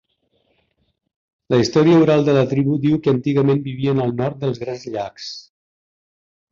[1.53, 5.33] La història oral de la tribu diu que antigament vivien al nord dels Grans Llacs.